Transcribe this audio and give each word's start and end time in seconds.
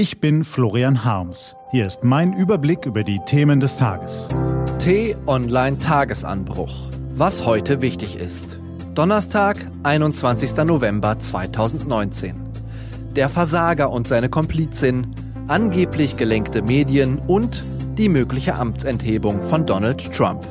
Ich 0.00 0.18
bin 0.18 0.44
Florian 0.44 1.04
Harms. 1.04 1.54
Hier 1.72 1.86
ist 1.86 2.04
mein 2.04 2.32
Überblick 2.32 2.86
über 2.86 3.04
die 3.04 3.20
Themen 3.26 3.60
des 3.60 3.76
Tages. 3.76 4.28
T-Online 4.78 5.76
Tagesanbruch. 5.76 6.72
Was 7.16 7.44
heute 7.44 7.82
wichtig 7.82 8.16
ist. 8.16 8.58
Donnerstag, 8.94 9.58
21. 9.82 10.56
November 10.64 11.18
2019. 11.18 12.34
Der 13.14 13.28
Versager 13.28 13.90
und 13.90 14.08
seine 14.08 14.30
Komplizin, 14.30 15.14
angeblich 15.48 16.16
gelenkte 16.16 16.62
Medien 16.62 17.18
und 17.18 17.62
die 17.98 18.08
mögliche 18.08 18.54
Amtsenthebung 18.54 19.42
von 19.42 19.66
Donald 19.66 20.14
Trump. 20.14 20.48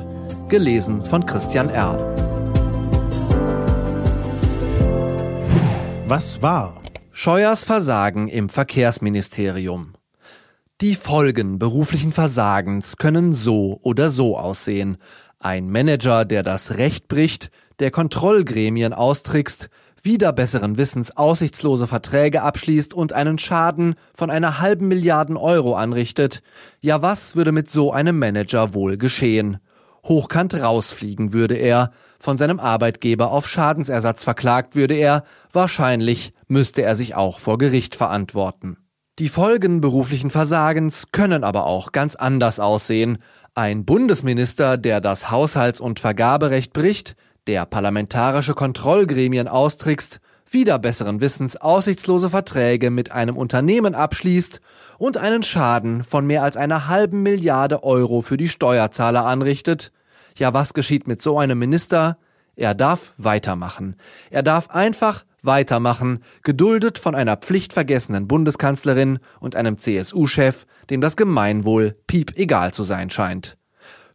Gelesen 0.48 1.02
von 1.02 1.26
Christian 1.26 1.70
R. 1.70 1.98
Was 6.06 6.40
war? 6.40 6.80
Scheuers 7.12 7.64
Versagen 7.64 8.28
im 8.28 8.48
Verkehrsministerium. 8.48 9.94
Die 10.80 10.94
Folgen 10.94 11.58
beruflichen 11.58 12.12
Versagens 12.12 12.98
können 12.98 13.34
so 13.34 13.80
oder 13.82 14.10
so 14.10 14.38
aussehen. 14.38 14.96
Ein 15.40 15.70
Manager, 15.70 16.24
der 16.24 16.44
das 16.44 16.78
Recht 16.78 17.08
bricht, 17.08 17.50
der 17.80 17.90
Kontrollgremien 17.90 18.92
austrickst, 18.92 19.70
wieder 20.00 20.32
besseren 20.32 20.78
Wissens 20.78 21.14
aussichtslose 21.16 21.88
Verträge 21.88 22.42
abschließt 22.42 22.94
und 22.94 23.12
einen 23.12 23.38
Schaden 23.38 23.96
von 24.14 24.30
einer 24.30 24.60
halben 24.60 24.86
Milliarden 24.86 25.36
Euro 25.36 25.74
anrichtet. 25.74 26.42
Ja, 26.80 27.02
was 27.02 27.34
würde 27.34 27.50
mit 27.50 27.70
so 27.70 27.92
einem 27.92 28.18
Manager 28.20 28.72
wohl 28.72 28.96
geschehen? 28.96 29.58
Hochkant 30.04 30.54
rausfliegen 30.54 31.32
würde 31.32 31.56
er, 31.56 31.90
von 32.20 32.38
seinem 32.38 32.60
Arbeitgeber 32.60 33.32
auf 33.32 33.48
Schadensersatz 33.48 34.22
verklagt 34.22 34.76
würde 34.76 34.94
er, 34.94 35.24
wahrscheinlich 35.52 36.32
müsste 36.46 36.82
er 36.82 36.94
sich 36.94 37.14
auch 37.16 37.40
vor 37.40 37.58
Gericht 37.58 37.96
verantworten. 37.96 38.76
Die 39.18 39.28
Folgen 39.28 39.80
beruflichen 39.80 40.30
Versagens 40.30 41.12
können 41.12 41.44
aber 41.44 41.66
auch 41.66 41.92
ganz 41.92 42.16
anders 42.16 42.60
aussehen. 42.60 43.18
Ein 43.54 43.84
Bundesminister, 43.84 44.76
der 44.76 45.00
das 45.00 45.30
Haushalts- 45.30 45.80
und 45.80 46.00
Vergaberecht 46.00 46.72
bricht, 46.72 47.16
der 47.46 47.66
parlamentarische 47.66 48.54
Kontrollgremien 48.54 49.48
austrickst, 49.48 50.20
wieder 50.52 50.78
besseren 50.78 51.20
Wissens 51.20 51.56
aussichtslose 51.56 52.30
Verträge 52.30 52.90
mit 52.90 53.12
einem 53.12 53.36
Unternehmen 53.36 53.94
abschließt 53.94 54.60
und 54.98 55.16
einen 55.16 55.42
Schaden 55.42 56.04
von 56.04 56.26
mehr 56.26 56.42
als 56.42 56.56
einer 56.56 56.88
halben 56.88 57.22
Milliarde 57.22 57.84
Euro 57.84 58.20
für 58.20 58.36
die 58.36 58.48
Steuerzahler 58.48 59.24
anrichtet, 59.24 59.92
ja, 60.36 60.54
was 60.54 60.74
geschieht 60.74 61.06
mit 61.06 61.22
so 61.22 61.38
einem 61.38 61.58
Minister? 61.58 62.18
Er 62.56 62.74
darf 62.74 63.14
weitermachen. 63.16 63.96
Er 64.30 64.42
darf 64.42 64.70
einfach 64.70 65.24
weitermachen, 65.42 66.22
geduldet 66.42 66.98
von 66.98 67.14
einer 67.14 67.36
pflichtvergessenen 67.36 68.28
Bundeskanzlerin 68.28 69.18
und 69.38 69.56
einem 69.56 69.78
CSU-Chef, 69.78 70.66
dem 70.90 71.00
das 71.00 71.16
Gemeinwohl 71.16 71.96
piep 72.06 72.36
egal 72.36 72.74
zu 72.74 72.82
sein 72.82 73.10
scheint. 73.10 73.56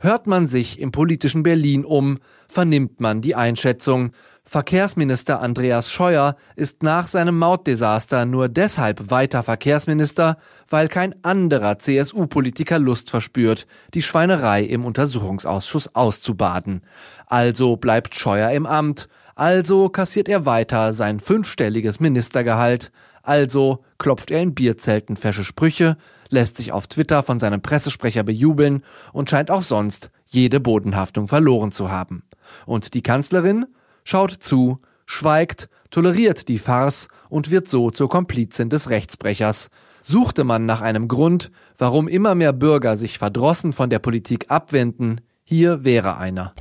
Hört 0.05 0.27
man 0.27 0.47
sich 0.47 0.79
im 0.79 0.91
politischen 0.91 1.41
Berlin 1.41 1.83
um, 1.83 2.19
vernimmt 2.47 2.99
man 2.99 3.21
die 3.21 3.33
Einschätzung, 3.33 4.11
Verkehrsminister 4.43 5.41
Andreas 5.41 5.91
Scheuer 5.91 6.35
ist 6.55 6.83
nach 6.83 7.07
seinem 7.07 7.39
Mautdesaster 7.39 8.27
nur 8.27 8.47
deshalb 8.47 9.09
weiter 9.09 9.41
Verkehrsminister, 9.41 10.37
weil 10.69 10.89
kein 10.89 11.15
anderer 11.23 11.79
CSU-Politiker 11.79 12.77
Lust 12.77 13.09
verspürt, 13.09 13.65
die 13.95 14.03
Schweinerei 14.03 14.61
im 14.61 14.85
Untersuchungsausschuss 14.85 15.95
auszubaden. 15.95 16.81
Also 17.25 17.75
bleibt 17.75 18.13
Scheuer 18.13 18.51
im 18.51 18.67
Amt, 18.67 19.09
also 19.35 19.89
kassiert 19.89 20.29
er 20.29 20.45
weiter 20.45 20.93
sein 20.93 21.19
fünfstelliges 21.19 21.99
Ministergehalt, 21.99 22.91
also 23.21 23.83
klopft 23.97 24.31
er 24.31 24.41
in 24.41 24.55
Bierzelten 24.55 25.17
fesche 25.17 25.43
Sprüche, 25.43 25.97
lässt 26.29 26.57
sich 26.57 26.71
auf 26.71 26.87
Twitter 26.87 27.23
von 27.23 27.39
seinem 27.39 27.61
Pressesprecher 27.61 28.23
bejubeln 28.23 28.83
und 29.13 29.29
scheint 29.29 29.51
auch 29.51 29.61
sonst 29.61 30.09
jede 30.25 30.59
Bodenhaftung 30.59 31.27
verloren 31.27 31.71
zu 31.71 31.91
haben. 31.91 32.23
Und 32.65 32.93
die 32.93 33.03
Kanzlerin? 33.03 33.65
schaut 34.03 34.31
zu, 34.31 34.79
schweigt, 35.07 35.67
toleriert 35.89 36.47
die 36.47 36.59
Farce 36.59 37.07
und 37.29 37.49
wird 37.49 37.69
so 37.69 37.89
zur 37.89 38.07
Komplizin 38.07 38.69
des 38.69 38.89
Rechtsbrechers. 38.89 39.69
Suchte 40.01 40.43
man 40.43 40.67
nach 40.67 40.81
einem 40.81 41.07
Grund, 41.07 41.51
warum 41.77 42.07
immer 42.07 42.35
mehr 42.35 42.53
Bürger 42.53 42.97
sich 42.97 43.17
verdrossen 43.17 43.73
von 43.73 43.89
der 43.89 43.99
Politik 43.99 44.51
abwenden, 44.51 45.21
hier 45.43 45.83
wäre 45.83 46.17
einer. 46.17 46.53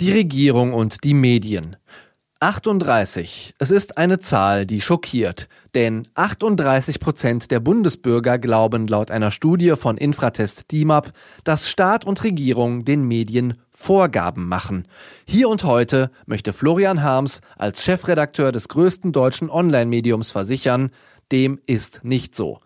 Die 0.00 0.12
Regierung 0.12 0.74
und 0.74 1.02
die 1.02 1.12
Medien. 1.12 1.74
38. 2.38 3.54
Es 3.58 3.72
ist 3.72 3.98
eine 3.98 4.20
Zahl, 4.20 4.64
die 4.64 4.80
schockiert, 4.80 5.48
denn 5.74 6.06
38 6.14 7.00
Prozent 7.00 7.50
der 7.50 7.58
Bundesbürger 7.58 8.38
glauben 8.38 8.86
laut 8.86 9.10
einer 9.10 9.32
Studie 9.32 9.74
von 9.74 9.98
Infratest 9.98 10.70
DIMAP, 10.70 11.12
dass 11.42 11.68
Staat 11.68 12.04
und 12.04 12.22
Regierung 12.22 12.84
den 12.84 13.08
Medien 13.08 13.54
Vorgaben 13.72 14.46
machen. 14.46 14.86
Hier 15.26 15.48
und 15.48 15.64
heute 15.64 16.12
möchte 16.26 16.52
Florian 16.52 17.02
Harms 17.02 17.40
als 17.56 17.82
Chefredakteur 17.82 18.52
des 18.52 18.68
größten 18.68 19.10
deutschen 19.10 19.50
Online-Mediums 19.50 20.30
versichern, 20.30 20.92
dem 21.32 21.58
ist 21.66 22.04
nicht 22.04 22.36
so. 22.36 22.58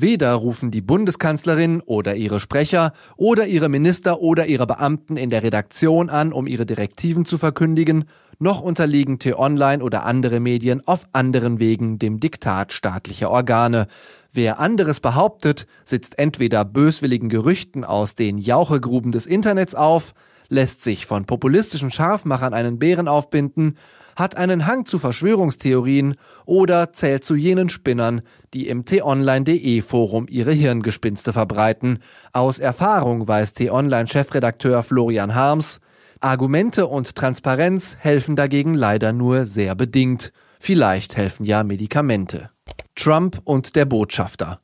Weder 0.00 0.32
rufen 0.34 0.70
die 0.70 0.80
Bundeskanzlerin 0.80 1.80
oder 1.80 2.14
ihre 2.14 2.38
Sprecher 2.38 2.92
oder 3.16 3.46
ihre 3.46 3.68
Minister 3.68 4.20
oder 4.20 4.46
ihre 4.46 4.66
Beamten 4.66 5.16
in 5.16 5.28
der 5.28 5.42
Redaktion 5.42 6.08
an, 6.08 6.32
um 6.32 6.46
ihre 6.46 6.66
Direktiven 6.66 7.24
zu 7.24 7.36
verkündigen, 7.36 8.04
noch 8.38 8.60
unterliegen 8.60 9.18
T-Online 9.18 9.82
oder 9.82 10.04
andere 10.04 10.38
Medien 10.38 10.86
auf 10.86 11.06
anderen 11.12 11.58
Wegen 11.58 11.98
dem 11.98 12.20
Diktat 12.20 12.72
staatlicher 12.72 13.30
Organe. 13.30 13.88
Wer 14.32 14.60
anderes 14.60 15.00
behauptet, 15.00 15.66
sitzt 15.84 16.16
entweder 16.18 16.64
böswilligen 16.64 17.28
Gerüchten 17.28 17.84
aus 17.84 18.14
den 18.14 18.38
Jauchegruben 18.38 19.10
des 19.10 19.26
Internets 19.26 19.74
auf, 19.74 20.14
lässt 20.48 20.82
sich 20.82 21.06
von 21.06 21.24
populistischen 21.24 21.90
Scharfmachern 21.90 22.54
einen 22.54 22.78
Bären 22.78 23.08
aufbinden, 23.08 23.76
hat 24.16 24.36
einen 24.36 24.66
Hang 24.66 24.84
zu 24.84 24.98
Verschwörungstheorien 24.98 26.16
oder 26.44 26.92
zählt 26.92 27.24
zu 27.24 27.36
jenen 27.36 27.68
Spinnern, 27.68 28.22
die 28.52 28.66
im 28.66 28.84
t-online.de 28.84 29.80
Forum 29.80 30.26
ihre 30.28 30.52
Hirngespinste 30.52 31.32
verbreiten. 31.32 32.00
Aus 32.32 32.58
Erfahrung 32.58 33.28
weiß 33.28 33.52
t-online-Chefredakteur 33.52 34.82
Florian 34.82 35.36
Harms, 35.36 35.80
Argumente 36.20 36.88
und 36.88 37.14
Transparenz 37.14 37.96
helfen 38.00 38.34
dagegen 38.34 38.74
leider 38.74 39.12
nur 39.12 39.46
sehr 39.46 39.76
bedingt. 39.76 40.32
Vielleicht 40.58 41.16
helfen 41.16 41.44
ja 41.44 41.62
Medikamente. 41.62 42.50
Trump 42.96 43.40
und 43.44 43.76
der 43.76 43.84
Botschafter. 43.84 44.60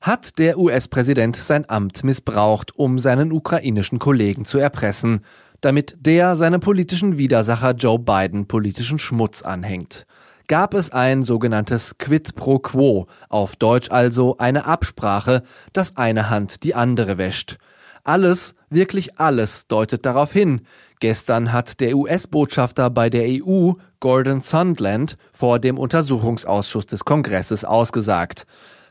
Hat 0.00 0.38
der 0.38 0.58
US-Präsident 0.58 1.36
sein 1.36 1.68
Amt 1.68 2.04
missbraucht, 2.04 2.76
um 2.76 3.00
seinen 3.00 3.32
ukrainischen 3.32 3.98
Kollegen 3.98 4.44
zu 4.44 4.58
erpressen, 4.58 5.22
damit 5.60 5.96
der 5.98 6.36
seinem 6.36 6.60
politischen 6.60 7.18
Widersacher 7.18 7.72
Joe 7.72 7.98
Biden 7.98 8.46
politischen 8.46 9.00
Schmutz 9.00 9.42
anhängt? 9.42 10.06
Gab 10.46 10.72
es 10.72 10.90
ein 10.90 11.24
sogenanntes 11.24 11.98
Quid 11.98 12.36
pro 12.36 12.60
quo, 12.60 13.06
auf 13.28 13.56
Deutsch 13.56 13.90
also 13.90 14.38
eine 14.38 14.66
Absprache, 14.66 15.42
dass 15.72 15.96
eine 15.96 16.30
Hand 16.30 16.62
die 16.62 16.76
andere 16.76 17.18
wäscht. 17.18 17.58
Alles, 18.04 18.54
wirklich 18.70 19.18
alles 19.18 19.66
deutet 19.66 20.06
darauf 20.06 20.32
hin. 20.32 20.62
Gestern 21.00 21.52
hat 21.52 21.80
der 21.80 21.96
US-Botschafter 21.96 22.88
bei 22.88 23.10
der 23.10 23.24
EU, 23.44 23.72
Gordon 24.00 24.40
Sundland, 24.42 25.18
vor 25.32 25.58
dem 25.58 25.76
Untersuchungsausschuss 25.76 26.86
des 26.86 27.04
Kongresses 27.04 27.64
ausgesagt. 27.64 28.46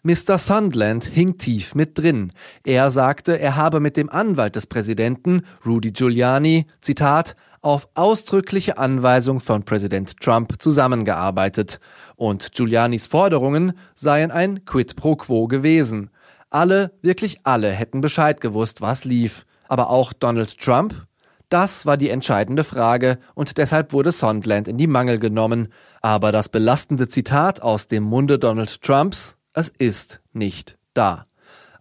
Mr. 0.07 0.37
Sundland 0.37 1.03
hing 1.03 1.37
tief 1.37 1.75
mit 1.75 1.97
drin. 1.97 2.31
Er 2.63 2.91
sagte, 2.91 3.41
er 3.41 3.57
habe 3.57 3.81
mit 3.81 3.97
dem 3.97 4.09
Anwalt 4.09 4.55
des 4.55 4.65
Präsidenten, 4.65 5.41
Rudy 5.65 5.91
Giuliani, 5.91 6.65
Zitat, 6.79 7.35
auf 7.61 7.89
ausdrückliche 7.93 8.77
Anweisung 8.77 9.41
von 9.41 9.65
Präsident 9.65 10.17
Trump 10.21 10.61
zusammengearbeitet. 10.61 11.81
Und 12.15 12.53
Giulianis 12.53 13.07
Forderungen 13.07 13.73
seien 13.95 14.31
ein 14.31 14.63
Quid 14.63 14.95
pro 14.95 15.17
quo 15.17 15.49
gewesen. 15.49 16.09
Alle, 16.49 16.93
wirklich 17.01 17.41
alle 17.43 17.69
hätten 17.69 17.99
Bescheid 17.99 18.39
gewusst, 18.39 18.79
was 18.79 19.03
lief. 19.03 19.45
Aber 19.67 19.89
auch 19.89 20.13
Donald 20.13 20.57
Trump? 20.57 21.05
Das 21.49 21.85
war 21.85 21.97
die 21.97 22.11
entscheidende 22.11 22.63
Frage 22.63 23.19
und 23.35 23.57
deshalb 23.57 23.91
wurde 23.91 24.13
Sondland 24.13 24.69
in 24.69 24.77
die 24.77 24.87
Mangel 24.87 25.19
genommen. 25.19 25.67
Aber 26.01 26.31
das 26.31 26.47
belastende 26.47 27.09
Zitat 27.09 27.61
aus 27.61 27.87
dem 27.87 28.03
Munde 28.03 28.39
Donald 28.39 28.81
Trumps 28.81 29.36
es 29.57 29.69
ist 29.69 30.21
nicht 30.33 30.77
da. 30.93 31.25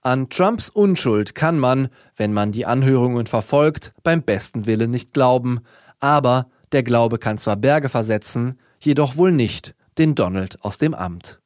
An 0.00 0.30
Trumps 0.30 0.70
Unschuld 0.70 1.34
kann 1.34 1.58
man, 1.58 1.88
wenn 2.16 2.32
man 2.32 2.50
die 2.50 2.64
Anhörungen 2.64 3.26
verfolgt, 3.26 3.92
beim 4.02 4.22
besten 4.22 4.64
Willen 4.64 4.90
nicht 4.90 5.12
glauben, 5.12 5.60
aber 6.00 6.46
der 6.72 6.82
Glaube 6.82 7.18
kann 7.18 7.36
zwar 7.36 7.56
Berge 7.56 7.90
versetzen, 7.90 8.58
jedoch 8.80 9.18
wohl 9.18 9.30
nicht 9.30 9.74
den 9.98 10.14
Donald 10.14 10.64
aus 10.64 10.78
dem 10.78 10.94
Amt. 10.94 11.40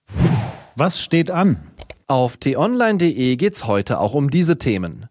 Was 0.76 1.02
steht 1.02 1.32
an? 1.32 1.56
Auf 2.06 2.36
t-online.de 2.36 3.34
geht's 3.34 3.66
heute 3.66 3.98
auch 3.98 4.14
um 4.14 4.30
diese 4.30 4.56
Themen. 4.56 5.06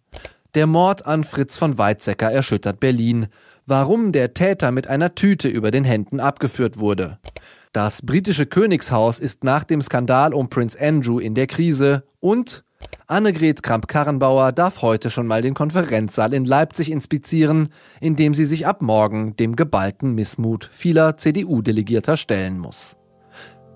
Der 0.55 0.67
Mord 0.67 1.05
an 1.05 1.25
Fritz 1.25 1.57
von 1.57 1.77
Weizsäcker 1.77 2.31
erschüttert 2.31 2.79
Berlin. 2.79 3.27
Warum 3.65 4.13
der 4.13 4.33
Täter 4.33 4.71
mit 4.71 4.87
einer 4.87 5.15
Tüte 5.15 5.49
über 5.49 5.69
den 5.69 5.83
Händen 5.83 6.21
abgeführt 6.21 6.79
wurde. 6.79 7.19
Das 7.71 8.01
britische 8.01 8.47
Königshaus 8.47 9.19
ist 9.19 9.43
nach 9.43 9.63
dem 9.63 9.81
Skandal 9.81 10.33
um 10.33 10.49
Prince 10.49 10.79
Andrew 10.81 11.19
in 11.19 11.35
der 11.35 11.45
Krise 11.45 12.03
und 12.19 12.63
Annegret 13.05 13.61
Kramp-Karrenbauer 13.61 14.51
darf 14.51 14.81
heute 14.81 15.11
schon 15.11 15.27
mal 15.27 15.43
den 15.43 15.53
Konferenzsaal 15.53 16.33
in 16.33 16.45
Leipzig 16.45 16.91
inspizieren, 16.91 17.69
in 18.01 18.15
dem 18.15 18.33
sie 18.33 18.45
sich 18.45 18.65
ab 18.65 18.81
morgen 18.81 19.35
dem 19.35 19.55
geballten 19.55 20.15
Missmut 20.15 20.69
vieler 20.71 21.17
CDU-Delegierter 21.17 22.17
stellen 22.17 22.57
muss. 22.57 22.97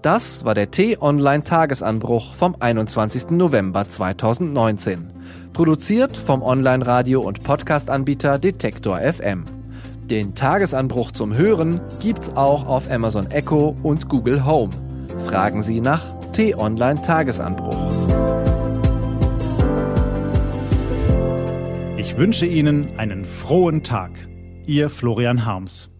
Das 0.01 0.43
war 0.43 0.55
der 0.55 0.71
T-Online-Tagesanbruch 0.71 2.33
vom 2.33 2.55
21. 2.59 3.29
November 3.29 3.87
2019. 3.87 5.11
Produziert 5.53 6.17
vom 6.17 6.41
Online-Radio- 6.41 7.21
und 7.21 7.43
Podcast-Anbieter 7.43 8.39
Detektor 8.39 8.99
FM. 8.99 9.45
Den 10.09 10.35
Tagesanbruch 10.35 11.11
zum 11.11 11.35
Hören 11.35 11.79
gibt's 12.01 12.35
auch 12.35 12.67
auf 12.67 12.91
Amazon 12.91 13.31
Echo 13.31 13.75
und 13.83 14.09
Google 14.09 14.45
Home. 14.45 14.71
Fragen 15.25 15.61
Sie 15.63 15.79
nach 15.79 16.13
T-Online 16.33 17.01
Tagesanbruch. 17.01 17.87
Ich 21.97 22.17
wünsche 22.17 22.45
Ihnen 22.45 22.99
einen 22.99 23.23
frohen 23.23 23.83
Tag. 23.83 24.11
Ihr 24.65 24.89
Florian 24.89 25.45
Harms. 25.45 25.92